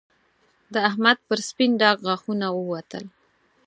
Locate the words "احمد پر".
0.89-1.39